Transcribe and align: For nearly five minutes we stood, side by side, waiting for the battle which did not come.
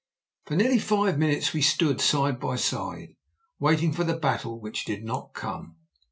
For 0.45 0.55
nearly 0.55 0.79
five 0.79 1.19
minutes 1.19 1.53
we 1.53 1.61
stood, 1.61 2.01
side 2.01 2.39
by 2.39 2.55
side, 2.55 3.09
waiting 3.59 3.93
for 3.93 4.03
the 4.03 4.17
battle 4.17 4.59
which 4.59 4.83
did 4.83 5.03
not 5.05 5.35
come. 5.35 5.75